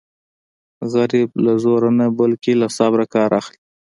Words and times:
غریب 0.93 1.29
له 1.45 1.53
زوره 1.63 1.89
نه 1.99 2.07
بلکې 2.19 2.51
له 2.61 2.67
صبره 2.77 3.05
کار 3.13 3.29
اخلي 3.39 3.59